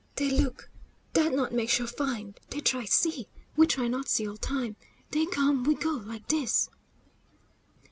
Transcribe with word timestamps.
"Dey 0.15 0.31
look, 0.31 0.67
dat 1.13 1.31
not 1.31 1.53
make 1.53 1.69
sure 1.69 1.85
find. 1.85 2.39
Dey 2.49 2.59
try 2.59 2.85
see; 2.85 3.27
we 3.55 3.67
try 3.67 3.87
not 3.87 4.07
see 4.09 4.27
all 4.27 4.35
time. 4.35 4.75
Dey 5.11 5.27
come, 5.27 5.63
we 5.63 5.75
go, 5.75 5.91
like 5.91 6.27
dis!" 6.27 6.71